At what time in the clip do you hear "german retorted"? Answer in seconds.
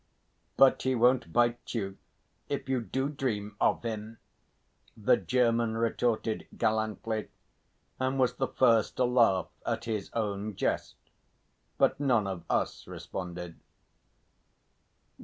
5.15-6.47